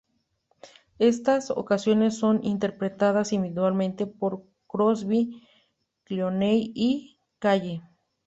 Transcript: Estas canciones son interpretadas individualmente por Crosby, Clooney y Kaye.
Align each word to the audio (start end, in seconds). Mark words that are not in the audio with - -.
Estas 0.97 1.53
canciones 1.67 2.17
son 2.17 2.39
interpretadas 2.43 3.33
individualmente 3.33 4.07
por 4.07 4.41
Crosby, 4.67 5.47
Clooney 6.05 6.71
y 6.73 7.19
Kaye. 7.37 7.83